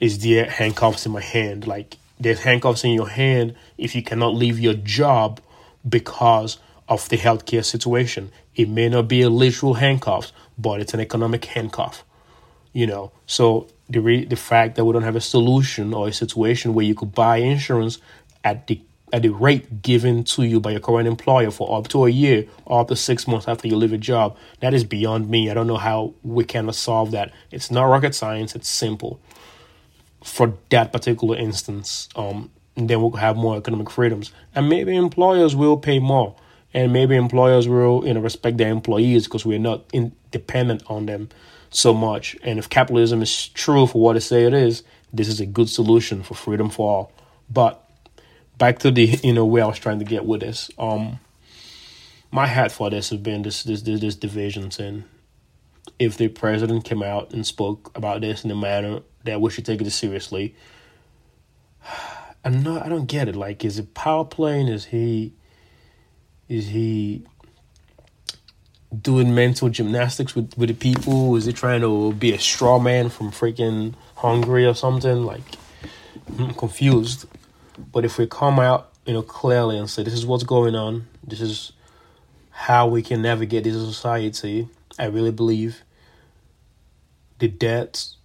is 0.00 0.20
there 0.20 0.48
handcuffs 0.48 1.06
in 1.06 1.12
my 1.12 1.20
hand? 1.20 1.66
Like, 1.66 1.96
there's 2.20 2.40
handcuffs 2.40 2.84
in 2.84 2.92
your 2.92 3.08
hand 3.08 3.56
if 3.76 3.94
you 3.94 4.02
cannot 4.02 4.34
leave 4.34 4.58
your 4.60 4.74
job 4.74 5.40
because 5.88 6.58
of 6.88 7.08
the 7.08 7.16
healthcare 7.16 7.64
situation. 7.64 8.30
It 8.54 8.68
may 8.68 8.88
not 8.88 9.08
be 9.08 9.22
a 9.22 9.30
literal 9.30 9.74
handcuff, 9.74 10.32
but 10.56 10.80
it's 10.80 10.94
an 10.94 11.00
economic 11.00 11.44
handcuff 11.44 12.04
you 12.72 12.86
know 12.86 13.10
so 13.26 13.66
the 13.88 14.00
re- 14.00 14.24
the 14.24 14.36
fact 14.36 14.76
that 14.76 14.84
we 14.84 14.92
don't 14.92 15.02
have 15.02 15.16
a 15.16 15.20
solution 15.20 15.94
or 15.94 16.08
a 16.08 16.12
situation 16.12 16.74
where 16.74 16.84
you 16.84 16.94
could 16.94 17.12
buy 17.12 17.38
insurance 17.38 17.98
at 18.44 18.66
the 18.66 18.80
at 19.12 19.22
the 19.22 19.30
rate 19.30 19.82
given 19.82 20.24
to 20.24 20.42
you 20.42 20.60
by 20.60 20.72
your 20.72 20.80
current 20.80 21.08
employer 21.08 21.50
for 21.50 21.78
up 21.78 21.88
to 21.88 22.04
a 22.04 22.10
year 22.10 22.46
or 22.64 22.80
up 22.80 22.88
to 22.88 22.96
six 22.96 23.26
months 23.26 23.48
after 23.48 23.68
you 23.68 23.76
leave 23.76 23.92
a 23.92 23.98
job. 23.98 24.36
That 24.60 24.74
is 24.74 24.84
beyond 24.84 25.28
me. 25.28 25.50
I 25.50 25.54
don't 25.54 25.66
know 25.66 25.76
how 25.76 26.14
we 26.22 26.44
can 26.44 26.72
solve 26.72 27.10
that. 27.12 27.32
It's 27.50 27.70
not 27.70 27.84
rocket 27.84 28.14
science. 28.14 28.54
It's 28.54 28.68
simple. 28.68 29.20
For 30.22 30.54
that 30.70 30.92
particular 30.92 31.36
instance 31.36 32.08
um 32.16 32.50
then 32.76 33.00
we'll 33.00 33.10
have 33.12 33.36
more 33.36 33.56
economic 33.56 33.90
freedoms. 33.90 34.30
And 34.54 34.68
maybe 34.68 34.94
employers 34.94 35.56
will 35.56 35.76
pay 35.76 35.98
more. 35.98 36.36
And 36.72 36.92
maybe 36.92 37.16
employers 37.16 37.66
will 37.66 38.06
you 38.06 38.14
know 38.14 38.20
respect 38.20 38.58
their 38.58 38.70
employees 38.70 39.24
because 39.24 39.44
we're 39.44 39.58
not 39.58 39.84
independent 39.92 40.82
on 40.86 41.06
them 41.06 41.28
so 41.70 41.92
much. 41.92 42.36
And 42.42 42.58
if 42.58 42.68
capitalism 42.68 43.22
is 43.22 43.48
true 43.48 43.86
for 43.86 44.00
what 44.00 44.16
it 44.16 44.20
say 44.20 44.44
it 44.44 44.54
is, 44.54 44.82
this 45.12 45.28
is 45.28 45.40
a 45.40 45.46
good 45.46 45.68
solution 45.68 46.22
for 46.22 46.34
freedom 46.34 46.70
for 46.70 46.90
all. 46.90 47.12
But 47.50 47.87
back 48.58 48.80
to 48.80 48.90
the 48.90 49.04
you 49.22 49.32
know 49.32 49.46
where 49.46 49.64
I 49.64 49.68
was 49.68 49.78
trying 49.78 50.00
to 50.00 50.04
get 50.04 50.26
with 50.26 50.40
this. 50.40 50.70
Um, 50.78 51.20
my 52.30 52.46
hat 52.46 52.72
for 52.72 52.90
this 52.90 53.10
has 53.10 53.20
been 53.20 53.42
this 53.42 53.62
this 53.62 53.82
this, 53.82 54.00
this 54.00 54.16
divisions 54.16 54.78
and 54.78 55.04
if 55.98 56.16
the 56.16 56.28
president 56.28 56.84
came 56.84 57.02
out 57.02 57.32
and 57.32 57.46
spoke 57.46 57.90
about 57.96 58.20
this 58.20 58.44
in 58.44 58.50
a 58.50 58.54
manner 58.54 59.00
that 59.24 59.40
we 59.40 59.50
should 59.50 59.64
take 59.64 59.80
it 59.80 59.90
seriously. 59.90 60.54
I'm 62.44 62.62
not 62.62 62.84
I 62.84 62.88
don't 62.88 63.06
get 63.06 63.28
it. 63.28 63.36
Like 63.36 63.64
is 63.64 63.78
it 63.78 63.94
power 63.94 64.24
playing? 64.24 64.68
Is 64.68 64.86
he 64.86 65.32
is 66.48 66.68
he 66.68 67.24
doing 69.02 69.34
mental 69.34 69.68
gymnastics 69.68 70.34
with, 70.34 70.56
with 70.56 70.68
the 70.68 70.74
people? 70.74 71.36
Is 71.36 71.44
he 71.44 71.52
trying 71.52 71.80
to 71.82 72.12
be 72.14 72.32
a 72.32 72.38
straw 72.38 72.78
man 72.78 73.10
from 73.10 73.30
freaking 73.30 73.94
Hungary 74.16 74.66
or 74.66 74.74
something? 74.74 75.24
Like 75.24 75.42
I'm 76.38 76.54
confused. 76.54 77.26
But 77.78 78.04
if 78.04 78.18
we 78.18 78.26
come 78.26 78.58
out, 78.58 78.92
you 79.06 79.12
know, 79.12 79.22
clearly 79.22 79.78
and 79.78 79.88
say 79.88 80.02
this 80.02 80.14
is 80.14 80.26
what's 80.26 80.44
going 80.44 80.74
on, 80.74 81.06
this 81.26 81.40
is 81.40 81.72
how 82.50 82.88
we 82.88 83.02
can 83.02 83.22
navigate 83.22 83.64
this 83.64 83.74
society, 83.74 84.68
I 84.98 85.06
really 85.06 85.30
believe 85.30 85.82
the 87.38 87.48
debts 87.48 88.16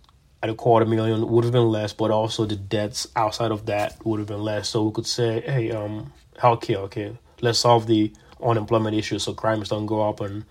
at 0.42 0.50
a 0.50 0.56
quarter 0.56 0.86
million 0.86 1.28
would 1.30 1.44
have 1.44 1.54
been 1.54 1.70
less, 1.70 1.94
but 1.94 2.12
also 2.12 2.46
the 2.46 2.56
debts 2.56 3.08
outside 3.16 3.52
of 3.52 3.68
that 3.68 4.04
would 4.06 4.20
have 4.20 4.28
been 4.28 4.44
less. 4.44 4.70
So 4.70 4.84
we 4.84 4.92
could 4.92 5.06
say, 5.06 5.42
hey, 5.42 5.72
um, 5.72 6.12
healthcare, 6.38 6.78
okay, 6.78 7.18
let's 7.42 7.60
solve 7.60 7.88
the 7.88 8.12
unemployment 8.42 8.96
issue 8.96 9.20
so 9.20 9.34
crimes 9.34 9.70
don't 9.70 9.86
go 9.86 10.08
up 10.08 10.20
and 10.20 10.44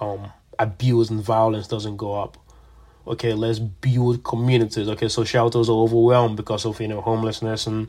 um, 0.00 0.30
abuse 0.58 1.10
and 1.10 1.20
violence 1.22 1.66
doesn't 1.66 1.96
go 1.96 2.14
up. 2.14 2.36
Okay, 3.06 3.32
let's 3.32 3.58
build 3.58 4.22
communities. 4.22 4.88
Okay, 4.88 5.08
so 5.08 5.24
shelters 5.24 5.68
are 5.68 5.72
overwhelmed 5.72 6.36
because 6.36 6.64
of 6.64 6.80
you 6.80 6.88
know 6.88 7.00
homelessness 7.00 7.66
and 7.66 7.88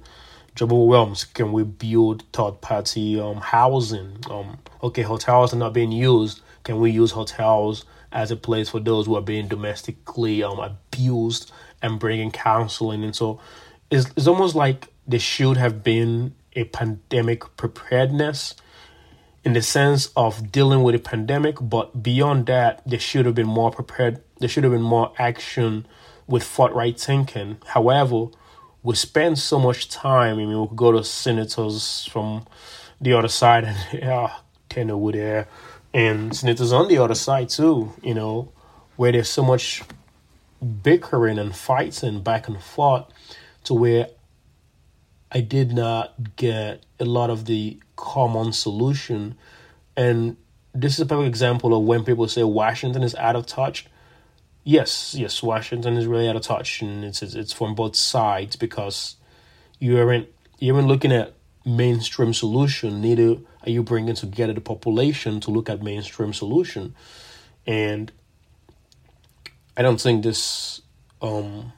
job 0.55 0.71
overwhelms. 0.73 1.23
Can 1.23 1.51
we 1.51 1.63
build 1.63 2.23
third 2.33 2.61
party 2.61 3.19
um 3.19 3.37
housing? 3.37 4.17
Um, 4.29 4.59
okay, 4.83 5.01
hotels 5.01 5.53
are 5.53 5.57
not 5.57 5.73
being 5.73 5.91
used. 5.91 6.41
Can 6.63 6.79
we 6.79 6.91
use 6.91 7.11
hotels 7.11 7.85
as 8.11 8.29
a 8.29 8.35
place 8.35 8.69
for 8.69 8.79
those 8.79 9.05
who 9.05 9.15
are 9.15 9.21
being 9.21 9.47
domestically 9.47 10.43
um 10.43 10.59
abused 10.59 11.51
and 11.81 11.99
bringing 11.99 12.31
counseling? 12.31 13.03
And 13.03 13.15
so, 13.15 13.39
it's 13.89 14.09
it's 14.15 14.27
almost 14.27 14.55
like 14.55 14.89
there 15.07 15.19
should 15.19 15.57
have 15.57 15.83
been 15.83 16.35
a 16.53 16.65
pandemic 16.65 17.55
preparedness 17.57 18.55
in 19.43 19.53
the 19.53 19.61
sense 19.61 20.09
of 20.15 20.51
dealing 20.51 20.83
with 20.83 20.93
a 20.93 20.99
pandemic, 20.99 21.57
but 21.59 22.03
beyond 22.03 22.45
that, 22.45 22.81
there 22.85 22.99
should 22.99 23.25
have 23.25 23.35
been 23.35 23.47
more 23.47 23.71
prepared. 23.71 24.21
There 24.39 24.49
should 24.49 24.63
have 24.63 24.73
been 24.73 24.81
more 24.81 25.13
action 25.17 25.87
with 26.27 26.43
forthright 26.43 26.99
thinking. 26.99 27.57
However, 27.65 28.27
we 28.83 28.95
spend 28.95 29.37
so 29.37 29.59
much 29.59 29.89
time. 29.89 30.35
I 30.35 30.45
mean, 30.45 30.59
we 30.61 30.75
go 30.75 30.91
to 30.91 31.03
senators 31.03 32.07
from 32.11 32.45
the 32.99 33.13
other 33.13 33.27
side, 33.27 33.65
and 33.65 33.77
yeah, 33.93 34.33
Tanner 34.69 34.97
would 34.97 35.15
there, 35.15 35.47
and 35.93 36.35
senators 36.35 36.71
on 36.71 36.87
the 36.87 36.97
other 36.97 37.15
side 37.15 37.49
too. 37.49 37.93
You 38.01 38.13
know, 38.13 38.51
where 38.95 39.11
there's 39.11 39.29
so 39.29 39.43
much 39.43 39.83
bickering 40.83 41.39
and 41.39 41.55
fighting 41.55 42.21
back 42.21 42.47
and 42.47 42.61
forth, 42.61 43.05
to 43.65 43.73
where 43.73 44.07
I 45.31 45.41
did 45.41 45.71
not 45.71 46.35
get 46.35 46.83
a 46.99 47.05
lot 47.05 47.29
of 47.29 47.45
the 47.45 47.79
common 47.95 48.53
solution, 48.53 49.35
and 49.95 50.37
this 50.73 50.93
is 50.93 51.01
a 51.01 51.05
perfect 51.05 51.27
example 51.27 51.75
of 51.75 51.83
when 51.83 52.03
people 52.03 52.27
say 52.27 52.43
Washington 52.43 53.03
is 53.03 53.13
out 53.15 53.35
of 53.35 53.45
touch 53.45 53.85
yes, 54.63 55.15
yes, 55.15 55.41
Washington 55.41 55.97
is 55.97 56.05
really 56.07 56.27
out 56.27 56.35
of 56.35 56.43
touch, 56.43 56.81
and 56.81 57.03
it's 57.03 57.21
it's 57.21 57.53
from 57.53 57.75
both 57.75 57.95
sides 57.95 58.55
because 58.55 59.15
you 59.79 59.97
aren't 59.97 60.27
you 60.59 60.75
aren't 60.75 60.87
looking 60.87 61.11
at 61.11 61.33
mainstream 61.65 62.33
solution. 62.33 63.01
Neither 63.01 63.37
are 63.63 63.69
you 63.69 63.83
bringing 63.83 64.15
together 64.15 64.53
the 64.53 64.61
population 64.61 65.39
to 65.41 65.51
look 65.51 65.69
at 65.69 65.81
mainstream 65.81 66.33
solution, 66.33 66.95
and 67.65 68.11
I 69.75 69.81
don't 69.81 70.01
think 70.01 70.23
this 70.23 70.81
um, 71.21 71.73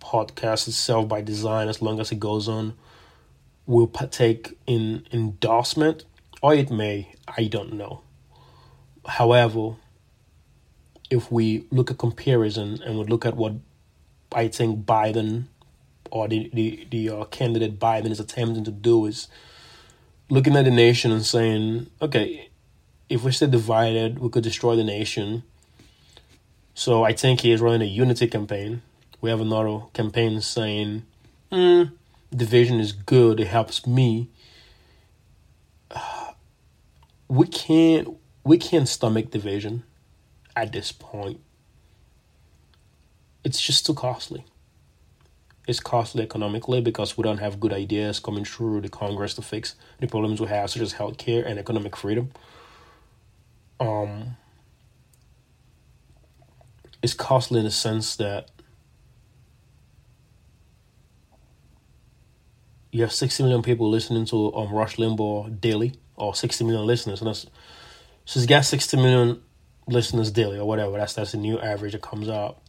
podcast 0.00 0.68
itself 0.68 1.08
by 1.08 1.20
design, 1.22 1.68
as 1.68 1.80
long 1.80 2.00
as 2.00 2.12
it 2.12 2.20
goes 2.20 2.48
on, 2.48 2.74
will 3.66 3.86
partake 3.86 4.56
in 4.66 5.06
endorsement, 5.12 6.04
or 6.42 6.54
it 6.54 6.70
may. 6.70 7.12
I 7.28 7.44
don't 7.44 7.72
know. 7.74 8.02
However, 9.06 9.76
if 11.10 11.30
we 11.30 11.66
look 11.70 11.90
at 11.90 11.98
comparison 11.98 12.80
and 12.84 12.98
we 12.98 13.04
look 13.04 13.24
at 13.24 13.36
what 13.36 13.54
I 14.32 14.48
think 14.48 14.84
Biden 14.84 15.44
or 16.10 16.28
the 16.28 16.50
the, 16.52 16.86
the 16.90 17.10
uh, 17.10 17.24
candidate 17.26 17.78
Biden 17.78 18.10
is 18.10 18.20
attempting 18.20 18.64
to 18.64 18.70
do 18.70 19.06
is 19.06 19.28
looking 20.28 20.56
at 20.56 20.64
the 20.64 20.70
nation 20.70 21.12
and 21.12 21.24
saying, 21.24 21.88
okay, 22.02 22.48
if 23.08 23.22
we 23.22 23.30
stay 23.30 23.46
divided, 23.46 24.18
we 24.18 24.28
could 24.28 24.42
destroy 24.42 24.74
the 24.74 24.84
nation. 24.84 25.44
So 26.74 27.04
I 27.04 27.12
think 27.12 27.40
he 27.40 27.52
is 27.52 27.60
running 27.60 27.82
a 27.82 27.90
unity 27.90 28.26
campaign. 28.26 28.82
We 29.20 29.30
have 29.30 29.40
another 29.40 29.80
campaign 29.94 30.40
saying, 30.40 31.04
mm, 31.52 31.92
division 32.34 32.80
is 32.80 32.92
good, 32.92 33.40
it 33.40 33.48
helps 33.48 33.86
me. 33.86 34.28
We 37.28 37.48
can't 37.48 38.16
we 38.44 38.56
can't 38.56 38.86
stomach 38.86 39.32
division 39.32 39.82
at 40.56 40.72
this 40.72 40.90
point. 40.90 41.40
It's 43.44 43.60
just 43.60 43.86
too 43.86 43.94
costly. 43.94 44.44
It's 45.68 45.80
costly 45.80 46.22
economically 46.22 46.80
because 46.80 47.16
we 47.18 47.22
don't 47.22 47.38
have 47.38 47.60
good 47.60 47.72
ideas 47.72 48.18
coming 48.18 48.44
through 48.44 48.80
the 48.80 48.88
Congress 48.88 49.34
to 49.34 49.42
fix 49.42 49.74
the 50.00 50.06
problems 50.06 50.40
we 50.40 50.46
have, 50.48 50.70
such 50.70 50.82
as 50.82 50.94
healthcare 50.94 51.46
and 51.46 51.58
economic 51.58 51.96
freedom. 51.96 52.32
Um, 53.78 54.36
it's 57.02 57.14
costly 57.14 57.58
in 57.58 57.64
the 57.64 57.70
sense 57.70 58.16
that 58.16 58.50
you 62.92 63.02
have 63.02 63.12
60 63.12 63.42
million 63.42 63.62
people 63.62 63.90
listening 63.90 64.24
to 64.26 64.54
um, 64.54 64.72
Rush 64.72 64.96
Limbaugh 64.96 65.60
daily, 65.60 65.94
or 66.14 66.34
60 66.34 66.64
million 66.64 66.86
listeners. 66.86 67.20
And 67.20 67.28
that's, 67.28 67.46
so 68.24 68.40
he's 68.40 68.46
got 68.46 68.64
60 68.64 68.96
million 68.96 69.42
listeners 69.86 70.30
daily 70.30 70.58
or 70.58 70.66
whatever. 70.66 70.98
That's 70.98 71.14
that's 71.14 71.32
the 71.32 71.38
new 71.38 71.58
average 71.58 71.92
that 71.92 72.02
comes 72.02 72.28
up. 72.28 72.62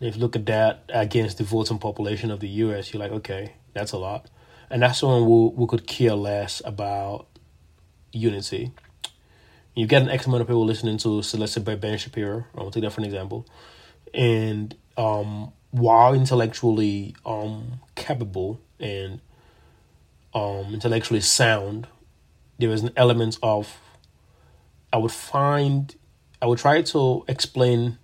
if 0.00 0.16
you 0.16 0.20
look 0.20 0.36
at 0.36 0.46
that 0.46 0.84
against 0.88 1.38
the 1.38 1.44
voting 1.44 1.78
population 1.78 2.30
of 2.30 2.40
the 2.40 2.48
U.S., 2.48 2.92
you're 2.92 3.00
like, 3.00 3.12
okay, 3.12 3.54
that's 3.72 3.92
a 3.92 3.98
lot, 3.98 4.28
and 4.70 4.82
that's 4.82 5.02
when 5.02 5.24
we 5.24 5.48
we 5.54 5.66
could 5.66 5.86
care 5.86 6.14
less 6.14 6.62
about 6.64 7.26
unity. 8.12 8.72
You 9.74 9.86
get 9.86 10.02
an 10.02 10.10
X 10.10 10.26
amount 10.26 10.42
of 10.42 10.48
people 10.48 10.64
listening 10.64 10.98
to 10.98 11.22
Selected 11.22 11.64
by 11.64 11.76
Ben 11.76 11.98
Shapiro. 11.98 12.46
I'll 12.56 12.70
take 12.70 12.82
that 12.82 12.92
for 12.92 13.00
an 13.00 13.06
example, 13.06 13.46
and 14.12 14.74
um, 14.96 15.52
while 15.70 16.14
intellectually 16.14 17.14
um, 17.24 17.80
capable 17.94 18.60
and 18.80 19.20
um, 20.34 20.72
intellectually 20.74 21.20
sound, 21.20 21.86
there 22.58 22.70
is 22.70 22.82
an 22.82 22.90
element 22.96 23.38
of 23.42 23.76
I 24.92 24.96
would 24.96 25.12
find, 25.12 25.94
I 26.40 26.46
would 26.46 26.58
try 26.58 26.82
to 26.82 27.24
explain 27.28 27.98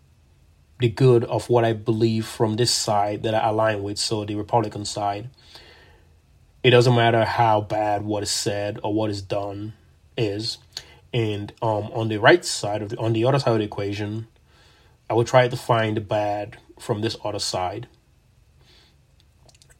the 0.81 0.89
good 0.89 1.25
of 1.25 1.49
what 1.49 1.65
I 1.65 1.73
believe 1.73 2.27
from 2.27 2.57
this 2.57 2.73
side 2.73 3.23
that 3.23 3.35
I 3.35 3.49
align 3.49 3.83
with, 3.83 3.99
so 3.99 4.25
the 4.25 4.35
Republican 4.35 4.85
side. 4.85 5.31
It 6.63 6.71
doesn't 6.71 6.95
matter 6.95 7.25
how 7.25 7.61
bad 7.61 8.03
what 8.05 8.23
is 8.23 8.31
said 8.31 8.81
or 8.83 8.93
what 8.93 9.11
is 9.11 9.23
done 9.23 9.75
is. 10.17 10.59
And 11.13 11.53
um, 11.63 11.91
on 11.93 12.09
the 12.09 12.19
right 12.19 12.45
side 12.45 12.83
of 12.83 12.89
the, 12.91 12.99
on 12.99 13.13
the 13.13 13.25
other 13.25 13.39
side 13.39 13.53
of 13.53 13.59
the 13.59 13.65
equation, 13.65 14.27
I 15.09 15.15
would 15.15 15.27
try 15.27 15.47
to 15.47 15.57
find 15.57 15.97
the 15.97 16.01
bad 16.01 16.57
from 16.81 17.03
this 17.03 17.17
other 17.23 17.39
side. 17.39 17.87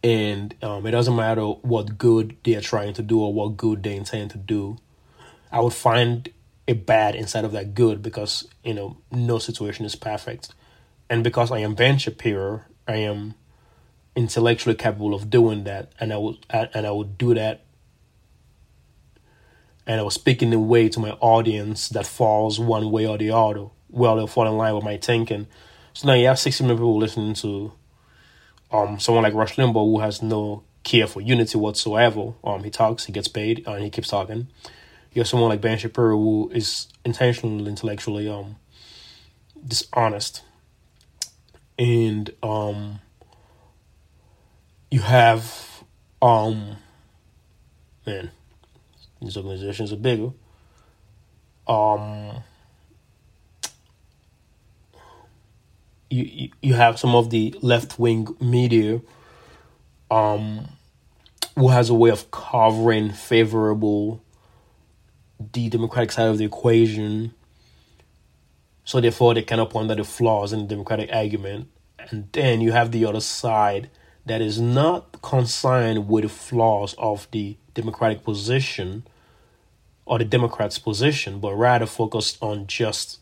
And 0.03 0.55
um, 0.63 0.87
it 0.87 0.91
doesn't 0.91 1.17
matter 1.17 1.43
what 1.43 1.97
good 1.99 2.37
they 2.45 2.55
are 2.55 2.61
trying 2.61 2.93
to 2.95 3.03
do 3.03 3.21
or 3.21 3.33
what 3.33 3.57
good 3.57 3.83
they 3.83 3.97
intend 3.97 4.31
to 4.33 4.39
do. 4.39 4.77
I 5.51 5.61
would 5.61 5.73
find 5.73 6.29
a 6.67 6.73
bad 6.73 7.15
inside 7.15 7.45
of 7.45 7.53
that 7.53 7.75
good 7.75 8.03
because 8.03 8.49
you 8.63 8.75
know 8.75 8.97
no 9.11 9.39
situation 9.39 9.85
is 9.85 9.97
perfect. 9.97 10.53
And 11.11 11.23
because 11.23 11.51
i 11.51 11.59
am 11.59 11.75
ben 11.75 11.99
shapiro 11.99 12.63
i 12.89 12.97
am 12.97 13.35
intellectually 14.17 14.75
capable 14.75 15.15
of 15.15 15.29
doing 15.29 15.65
that 15.65 15.93
and 16.01 16.13
i 16.13 16.17
will 16.17 16.39
and 16.49 16.87
i 16.87 16.91
will 16.91 17.05
do 17.05 17.35
that 17.35 17.65
and 19.87 20.01
i 20.01 20.03
will 20.03 20.11
speak 20.11 20.43
in 20.43 20.53
a 20.53 20.59
way 20.59 20.89
to 20.89 20.99
my 20.99 21.11
audience 21.21 21.89
that 21.91 22.07
falls 22.07 22.59
one 22.59 22.91
way 22.91 23.07
or 23.07 23.19
the 23.19 23.31
other 23.31 23.67
well 23.95 24.17
they'll 24.17 24.27
fall 24.27 24.47
in 24.47 24.57
line 24.57 24.75
with 24.75 24.85
my 24.85 24.97
thinking. 24.97 25.47
So 25.93 26.09
now 26.09 26.15
you 26.15 26.27
have 26.27 26.39
60 26.39 26.65
million 26.65 26.79
people 26.79 26.99
listening 26.99 27.35
to 27.35 27.73
um 28.73 28.99
someone 28.99 29.23
like 29.23 29.35
rush 29.35 29.57
limbaugh 29.57 29.85
who 29.85 30.01
has 30.01 30.23
no 30.23 30.65
care 30.83 31.07
for 31.07 31.21
unity 31.21 31.57
whatsoever. 31.57 32.35
Um 32.43 32.65
he 32.65 32.71
talks 32.71 33.05
he 33.05 33.13
gets 33.13 33.29
paid 33.29 33.67
and 33.67 33.83
he 33.83 33.91
keeps 33.91 34.09
talking 34.09 34.49
you 35.15 35.21
have 35.21 35.29
someone 35.29 35.49
like 35.49 35.61
Ben 35.61 35.79
Shapiro 35.79 36.17
who 36.17 36.51
is 36.53 36.89
intentionally 37.05 37.69
intellectually 37.69 38.29
um 38.29 38.57
dishonest, 39.67 40.43
and 41.79 42.31
um 42.43 43.01
you 44.91 45.01
have 45.01 45.85
um 46.21 46.77
man, 48.07 48.31
these 49.23 49.37
organizations 49.37 49.93
are 49.93 49.97
bigger. 49.97 50.31
Um, 51.67 52.43
you 56.11 56.51
you 56.61 56.75
have 56.75 56.99
some 56.99 57.15
of 57.15 57.31
the 57.31 57.55
left 57.63 57.99
wing 57.99 58.29
media, 58.41 59.01
um, 60.11 60.69
who 61.57 61.69
has 61.69 61.89
a 61.89 61.95
way 61.95 62.11
of 62.11 62.31
covering 62.31 63.11
favorable 63.11 64.23
the 65.53 65.69
Democratic 65.69 66.13
side 66.13 66.29
of 66.29 66.39
the 66.39 66.45
equation. 66.45 67.35
So 68.85 69.01
therefore, 69.01 69.35
they 69.35 69.43
cannot 69.43 69.71
point 69.71 69.91
out 69.91 69.97
the 69.97 70.05
flaws 70.05 70.53
in 70.53 70.61
the 70.61 70.67
Democratic 70.67 71.11
argument, 71.13 71.69
and 71.99 72.29
then 72.33 72.61
you 72.61 72.73
have 72.73 72.93
the 72.93 73.05
other 73.07 73.21
side 73.21 73.91
that 74.27 74.41
is 74.41 74.61
not 74.61 75.21
concerned 75.23 76.09
with 76.09 76.25
the 76.25 76.29
flaws 76.29 76.95
of 76.99 77.29
the 77.31 77.57
Democratic 77.75 78.23
position 78.25 79.07
or 80.07 80.19
the 80.19 80.25
Democrats' 80.25 80.79
position, 80.79 81.41
but 81.41 81.55
rather 81.55 81.87
focused 81.87 82.39
on 82.41 82.67
just 82.67 83.21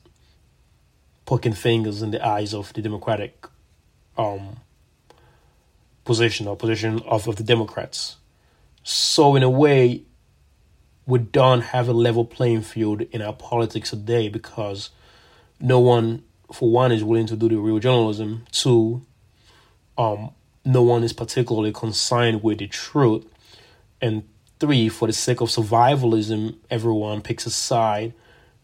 poking 1.24 1.52
fingers 1.52 2.02
in 2.02 2.10
the 2.10 2.24
eyes 2.24 2.52
of 2.52 2.72
the 2.72 2.82
Democratic 2.82 3.46
um, 4.18 4.56
position 6.04 6.48
or 6.48 6.56
position 6.56 7.00
of, 7.06 7.28
of 7.28 7.36
the 7.36 7.44
Democrats. 7.44 8.16
So, 8.82 9.36
in 9.36 9.42
a 9.42 9.50
way, 9.50 10.02
we 11.06 11.18
don't 11.18 11.62
have 11.62 11.88
a 11.88 11.92
level 11.92 12.24
playing 12.24 12.62
field 12.62 13.02
in 13.02 13.22
our 13.22 13.32
politics 13.32 13.90
today 13.90 14.28
because 14.28 14.90
no 15.60 15.78
one, 15.78 16.22
for 16.52 16.70
one, 16.70 16.92
is 16.92 17.02
willing 17.02 17.26
to 17.26 17.36
do 17.36 17.48
the 17.48 17.56
real 17.56 17.78
journalism. 17.78 18.44
Two, 18.52 19.04
um, 19.98 20.30
no 20.64 20.82
one 20.82 21.02
is 21.02 21.12
particularly 21.12 21.72
concerned 21.72 22.42
with 22.42 22.58
the 22.58 22.68
truth. 22.68 23.24
And 24.00 24.28
three, 24.60 24.88
for 24.88 25.08
the 25.08 25.12
sake 25.12 25.40
of 25.40 25.48
survivalism, 25.48 26.56
everyone 26.70 27.20
picks 27.20 27.46
a 27.46 27.50
side 27.50 28.14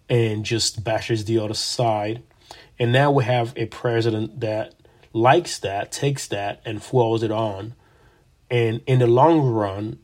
and 0.08 0.44
just 0.44 0.84
bashes 0.84 1.24
the 1.24 1.38
other 1.38 1.54
side. 1.54 2.22
And 2.78 2.92
now 2.92 3.10
we 3.10 3.24
have 3.24 3.52
a 3.56 3.66
president 3.66 4.40
that 4.40 4.74
likes 5.12 5.58
that, 5.58 5.90
takes 5.90 6.28
that, 6.28 6.60
and 6.64 6.82
follows 6.82 7.22
it 7.22 7.32
on. 7.32 7.74
And 8.50 8.80
in 8.86 9.00
the 9.00 9.06
long 9.06 9.40
run, 9.40 9.98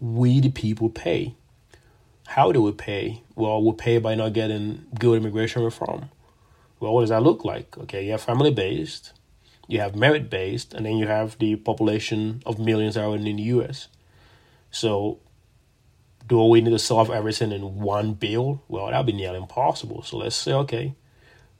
we 0.00 0.40
the 0.40 0.50
people 0.50 0.90
pay. 0.90 1.34
How 2.32 2.52
do 2.52 2.60
we 2.60 2.72
pay? 2.72 3.22
Well, 3.36 3.64
we 3.64 3.72
pay 3.72 3.96
by 3.96 4.14
not 4.14 4.34
getting 4.34 4.84
good 5.00 5.16
immigration 5.16 5.62
reform. 5.64 6.10
Well, 6.78 6.92
what 6.92 7.00
does 7.00 7.08
that 7.08 7.22
look 7.22 7.42
like? 7.42 7.78
Okay, 7.78 8.04
you 8.04 8.10
have 8.10 8.20
family 8.20 8.50
based, 8.50 9.14
you 9.66 9.80
have 9.80 9.96
merit 9.96 10.28
based, 10.28 10.74
and 10.74 10.84
then 10.84 10.98
you 10.98 11.06
have 11.06 11.38
the 11.38 11.56
population 11.56 12.42
of 12.44 12.58
millions 12.58 12.96
that 12.96 13.04
are 13.04 13.16
in 13.16 13.24
the 13.24 13.32
US. 13.32 13.88
So, 14.70 15.20
do 16.26 16.44
we 16.44 16.60
need 16.60 16.70
to 16.70 16.78
solve 16.78 17.10
everything 17.10 17.50
in 17.50 17.76
one 17.76 18.12
bill? 18.12 18.62
Well, 18.68 18.88
that'd 18.88 19.06
be 19.06 19.12
nearly 19.14 19.38
impossible. 19.38 20.02
So 20.02 20.18
let's 20.18 20.36
say, 20.36 20.52
okay, 20.52 20.94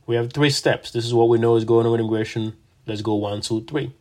we 0.06 0.16
have 0.16 0.34
three 0.34 0.50
steps. 0.50 0.90
This 0.90 1.06
is 1.06 1.14
what 1.14 1.30
we 1.30 1.38
know 1.38 1.56
is 1.56 1.64
going 1.64 1.86
on 1.86 1.92
with 1.92 2.00
immigration. 2.00 2.52
Let's 2.86 3.00
go 3.00 3.14
one, 3.14 3.40
two, 3.40 3.64
three. 3.64 3.94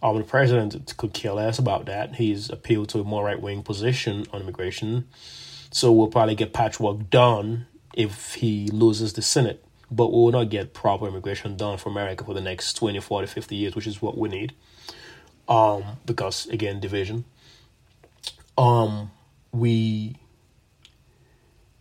Um, 0.00 0.16
the 0.16 0.22
president 0.22 0.96
could 0.96 1.12
care 1.12 1.32
less 1.32 1.58
about 1.58 1.86
that. 1.86 2.14
He's 2.14 2.50
appealed 2.50 2.88
to 2.90 3.00
a 3.00 3.04
more 3.04 3.24
right 3.24 3.42
wing 3.42 3.64
position 3.64 4.26
on 4.32 4.42
immigration. 4.42 5.08
So 5.70 5.92
we'll 5.92 6.08
probably 6.08 6.34
get 6.34 6.52
patchwork 6.52 7.10
done 7.10 7.66
if 7.94 8.34
he 8.34 8.68
loses 8.68 9.14
the 9.14 9.22
Senate 9.22 9.64
but 9.90 10.08
we 10.08 10.18
will 10.18 10.32
not 10.32 10.50
get 10.50 10.74
proper 10.74 11.08
immigration 11.08 11.56
done 11.56 11.78
for 11.78 11.88
America 11.88 12.24
for 12.24 12.34
the 12.34 12.40
next 12.40 12.74
20, 12.74 13.00
40, 13.00 13.26
50 13.26 13.56
years, 13.56 13.74
which 13.74 13.86
is 13.86 14.02
what 14.02 14.18
we 14.18 14.28
need. 14.28 14.54
Um, 15.48 15.84
because 16.04 16.46
again, 16.48 16.80
division. 16.80 17.24
Um, 18.58 19.10
we 19.52 20.16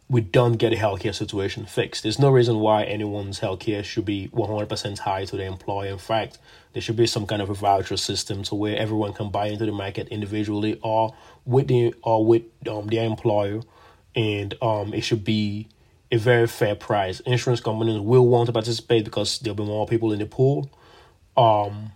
we 0.10 0.22
don't 0.22 0.54
get 0.54 0.72
a 0.72 0.78
healthcare 0.78 1.14
situation 1.14 1.66
fixed. 1.66 2.04
There's 2.04 2.18
no 2.18 2.30
reason 2.30 2.60
why 2.60 2.84
anyone's 2.84 3.42
healthcare 3.42 3.84
should 3.84 4.06
be 4.06 4.30
100% 4.30 4.96
tied 4.96 5.28
to 5.28 5.36
the 5.36 5.44
employer. 5.44 5.92
In 5.92 5.98
fact, 5.98 6.38
there 6.72 6.82
should 6.82 6.96
be 6.96 7.08
some 7.08 7.28
kind 7.28 7.42
of 7.42 7.50
a 7.50 7.54
voucher 7.54 7.98
system 7.98 8.44
to 8.44 8.56
where 8.56 8.78
everyone 8.78 9.12
can 9.12 9.30
buy 9.32 9.48
into 9.48 9.66
the 9.66 9.74
market 9.74 10.08
individually 10.08 10.80
or 10.82 11.14
with 11.46 11.68
the 11.68 11.94
or 12.04 12.26
with 12.26 12.44
um, 12.70 12.88
their 12.88 13.04
employer, 13.04 13.64
and 14.18 14.56
um, 14.64 14.94
it 14.96 15.02
should 15.02 15.24
be 15.24 15.68
a 16.12 16.18
very 16.18 16.48
fair 16.48 16.76
price. 16.76 17.20
Insurance 17.22 17.62
companies 17.62 18.00
will 18.00 18.28
want 18.28 18.48
to 18.48 18.54
participate 18.54 19.06
because 19.06 19.40
there'll 19.40 19.56
be 19.56 19.64
more 19.64 19.88
people 19.88 20.12
in 20.12 20.20
the 20.20 20.26
pool. 20.26 20.70
Um, 21.38 21.92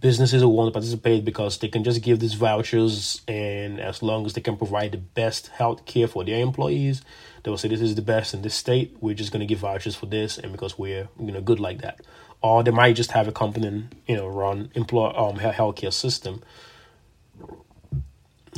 businesses 0.00 0.44
will 0.44 0.54
want 0.54 0.68
to 0.68 0.72
participate 0.72 1.24
because 1.24 1.58
they 1.58 1.66
can 1.66 1.82
just 1.82 2.00
give 2.00 2.20
these 2.20 2.34
vouchers, 2.34 3.22
and 3.26 3.80
as 3.80 4.02
long 4.02 4.24
as 4.24 4.34
they 4.34 4.40
can 4.40 4.56
provide 4.56 4.92
the 4.92 4.98
best 4.98 5.48
health 5.48 5.84
care 5.84 6.06
for 6.06 6.24
their 6.24 6.40
employees, 6.40 7.02
they 7.42 7.50
will 7.50 7.58
say 7.58 7.68
this 7.68 7.80
is 7.80 7.96
the 7.96 8.02
best 8.02 8.34
in 8.34 8.42
this 8.42 8.54
state. 8.54 8.96
We're 9.00 9.14
just 9.14 9.32
going 9.32 9.40
to 9.40 9.46
give 9.46 9.58
vouchers 9.58 9.96
for 9.96 10.06
this, 10.06 10.38
and 10.38 10.52
because 10.52 10.78
we're 10.78 11.08
you 11.18 11.32
know 11.32 11.40
good 11.40 11.58
like 11.58 11.82
that, 11.82 12.00
or 12.40 12.62
they 12.62 12.70
might 12.70 12.94
just 12.94 13.10
have 13.12 13.26
a 13.26 13.32
company 13.32 13.88
you 14.06 14.14
know 14.14 14.28
run 14.28 14.70
employ 14.76 15.08
um 15.08 15.38
healthcare 15.38 15.92
system 15.92 16.40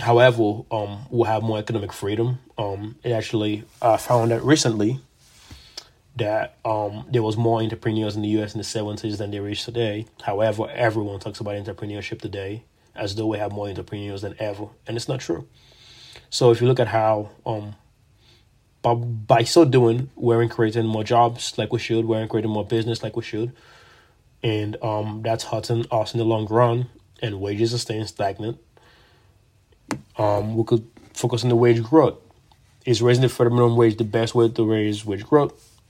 However, 0.01 0.63
um, 0.71 1.07
we'll 1.11 1.25
have 1.25 1.43
more 1.43 1.59
economic 1.59 1.93
freedom. 1.93 2.41
Um, 2.59 2.97
it 3.05 3.13
actually 3.13 3.65
I 3.81 3.97
found 3.97 4.33
out 4.33 4.45
recently 4.45 5.01
that 6.17 6.57
um, 6.65 7.07
there 7.11 7.23
was 7.23 7.37
more 7.37 7.61
entrepreneurs 7.61 8.17
in 8.17 8.23
the 8.23 8.29
U.S. 8.29 8.55
in 8.55 8.59
the 8.59 8.65
seventies 8.65 9.19
than 9.19 9.31
there 9.31 9.49
is 9.49 9.65
today. 9.65 10.07
However, 10.23 10.69
everyone 10.71 11.21
talks 11.21 11.41
about 11.41 11.55
entrepreneurship 11.55 12.21
today 12.21 12.65
as 12.95 13.15
though 13.15 13.27
we 13.27 13.39
have 13.39 13.53
more 13.53 13.69
entrepreneurs 13.69 14.23
than 14.23 14.35
ever, 14.39 14.67
and 14.87 14.97
it's 14.97 15.09
not 15.09 15.21
true. 15.21 15.47
So 16.31 16.51
if 16.51 16.61
you 16.61 16.69
look 16.69 16.81
at 16.81 16.89
how 16.89 17.31
um, 17.47 17.75
by, 18.83 18.95
by 18.95 19.45
so 19.45 19.65
doing, 19.65 20.11
we're 20.15 20.47
creating 20.49 20.87
more 20.87 21.05
jobs 21.05 21.57
like 21.57 21.73
we 21.73 21.79
should, 21.79 22.05
we're 22.05 22.27
creating 22.27 22.51
more 22.51 22.65
business 22.65 23.03
like 23.03 23.17
we 23.17 23.23
should, 23.23 23.53
and 24.43 24.77
um, 24.83 25.23
that's 25.23 25.45
hurting 25.45 25.87
us 25.91 26.15
in 26.15 26.19
the 26.19 26.25
long 26.25 26.47
run, 26.47 26.89
and 27.23 27.41
wages 27.41 27.75
are 27.75 27.79
staying 27.79 28.07
stagnant 28.07 28.59
um, 30.19 30.57
we 30.57 30.65
could 30.65 30.87
focus 31.13 31.43
on 31.43 31.49
the 31.49 31.57
wage 31.57 31.83
growth. 31.83 32.19
Is 32.85 33.01
raising 33.01 33.23
the 33.23 33.29
federal 33.29 33.57
minimum 33.57 33.77
wage 33.77 33.97
the 33.97 34.05
best 34.05 34.35
way 34.35 34.49
to 34.49 34.65
raise 34.65 35.05
wage 35.07 35.25
growth? 35.25 35.81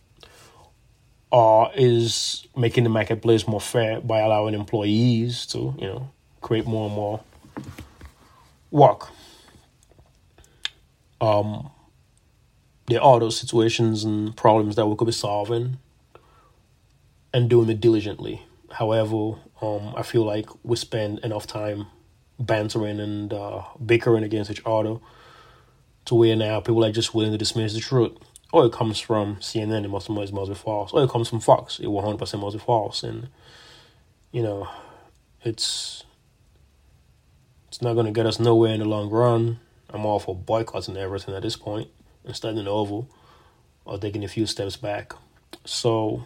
Or 1.30 1.70
is 1.74 2.46
making 2.56 2.84
the 2.84 2.90
marketplace 2.90 3.48
more 3.48 3.60
fair 3.60 4.00
by 4.00 4.20
allowing 4.20 4.54
employees 4.54 5.46
to, 5.46 5.74
you 5.78 5.86
know, 5.86 6.10
create 6.40 6.66
more 6.66 6.86
and 6.86 6.94
more 6.94 7.20
work? 8.70 9.08
Um, 11.20 11.70
there 12.86 13.02
are 13.02 13.18
those 13.18 13.38
situations 13.38 14.04
and 14.04 14.36
problems 14.36 14.76
that 14.76 14.86
we 14.86 14.94
could 14.94 15.06
be 15.06 15.12
solving 15.12 15.78
and 17.32 17.50
doing 17.50 17.68
it 17.68 17.80
diligently. 17.80 18.42
However, 18.70 19.36
um, 19.60 19.94
I 19.96 20.02
feel 20.02 20.24
like 20.24 20.46
we 20.62 20.76
spend 20.76 21.20
enough 21.20 21.46
time 21.46 21.86
bantering 22.38 23.00
and 23.00 23.32
uh, 23.32 23.62
bickering 23.84 24.24
against 24.24 24.50
each 24.50 24.62
other 24.66 24.96
to 26.06 26.14
where 26.14 26.36
now 26.36 26.60
people 26.60 26.84
are 26.84 26.92
just 26.92 27.14
willing 27.14 27.32
to 27.32 27.38
dismiss 27.38 27.74
the 27.74 27.80
truth. 27.80 28.12
Or 28.52 28.66
it 28.66 28.72
comes 28.72 29.00
from 29.00 29.36
CNN, 29.36 29.84
it 29.84 29.88
must, 29.88 30.08
it 30.08 30.32
must 30.32 30.48
be 30.48 30.54
false. 30.54 30.92
Or 30.92 31.02
it 31.02 31.10
comes 31.10 31.28
from 31.28 31.40
Fox, 31.40 31.80
it 31.80 31.86
100% 31.86 32.40
must 32.40 32.56
be 32.56 32.62
false. 32.62 33.02
And, 33.02 33.28
you 34.30 34.42
know, 34.42 34.68
it's 35.42 36.04
it's 37.68 37.82
not 37.82 37.94
going 37.94 38.06
to 38.06 38.12
get 38.12 38.24
us 38.24 38.38
nowhere 38.38 38.72
in 38.72 38.78
the 38.78 38.86
long 38.86 39.10
run. 39.10 39.58
I'm 39.90 40.06
all 40.06 40.20
for 40.20 40.34
boycotting 40.34 40.96
everything 40.96 41.34
at 41.34 41.42
this 41.42 41.56
point 41.56 41.88
and 42.24 42.34
starting 42.34 42.68
over 42.68 43.06
or 43.84 43.98
taking 43.98 44.22
a 44.22 44.28
few 44.28 44.46
steps 44.46 44.76
back. 44.76 45.12
So, 45.64 46.24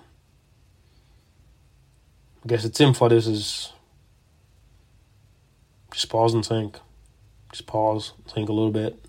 I 2.45 2.49
guess 2.49 2.65
the 2.65 2.69
team 2.69 2.93
for 2.93 3.09
this 3.09 3.27
is 3.27 3.73
just 5.99 6.11
pause 6.11 6.33
and 6.33 6.47
think. 6.47 6.79
Just 7.51 7.67
pause, 7.67 8.13
think 8.29 8.49
a 8.49 8.53
little 8.53 8.71
bit. 8.71 9.05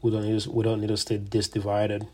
We 0.00 0.12
don't 0.12 0.22
need 0.22 0.40
to, 0.42 0.50
we 0.52 0.62
don't 0.62 0.80
need 0.80 0.86
to 0.86 0.96
stay 0.96 1.16
this 1.16 1.48
divided. 1.48 2.06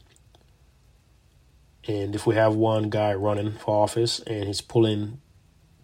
And 1.86 2.14
if 2.14 2.26
we 2.26 2.34
have 2.34 2.54
one 2.54 2.88
guy 2.88 3.12
running 3.12 3.52
for 3.52 3.82
office 3.82 4.20
and 4.20 4.46
he's 4.46 4.62
pulling 4.62 5.20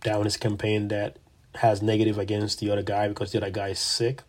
down 0.02 0.24
his 0.24 0.38
campaign 0.38 0.88
that 0.88 1.18
has 1.56 1.82
negative 1.82 2.16
against 2.16 2.60
the 2.60 2.70
other 2.70 2.82
guy 2.82 3.08
because 3.08 3.32
the 3.32 3.36
other 3.36 3.50
guy 3.50 3.68
is 3.68 3.78
sick, 3.78 4.22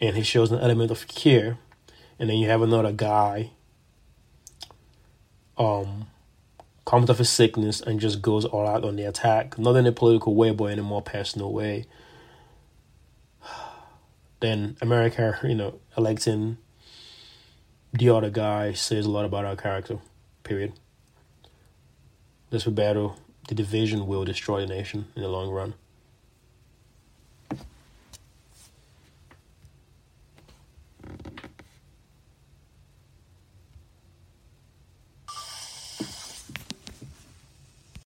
and 0.00 0.16
he 0.16 0.24
shows 0.24 0.50
an 0.50 0.58
element 0.58 0.90
of 0.90 1.06
care, 1.06 1.58
and 2.18 2.28
then 2.28 2.38
you 2.38 2.48
have 2.48 2.62
another 2.62 2.90
guy 2.90 3.52
um 5.56 6.08
comes 6.86 7.10
off 7.10 7.18
his 7.18 7.28
sickness 7.28 7.82
and 7.82 8.00
just 8.00 8.22
goes 8.22 8.46
all 8.46 8.66
out 8.66 8.84
on 8.84 8.96
the 8.96 9.04
attack, 9.04 9.58
not 9.58 9.76
in 9.76 9.86
a 9.86 9.92
political 9.92 10.34
way, 10.34 10.52
but 10.52 10.66
in 10.66 10.78
a 10.78 10.82
more 10.82 11.02
personal 11.02 11.52
way. 11.52 11.84
Then 14.40 14.76
America, 14.82 15.38
you 15.42 15.54
know, 15.54 15.80
electing 15.96 16.58
the 17.92 18.10
other 18.10 18.28
guy 18.28 18.74
says 18.74 19.06
a 19.06 19.10
lot 19.10 19.24
about 19.24 19.46
our 19.46 19.56
character. 19.56 19.98
Period. 20.42 20.74
Be 22.50 22.58
better. 22.70 23.08
The 23.48 23.54
division 23.54 24.06
will 24.06 24.24
destroy 24.24 24.60
the 24.60 24.66
nation 24.66 25.06
in 25.16 25.22
the 25.22 25.28
long 25.28 25.50
run. 25.50 25.74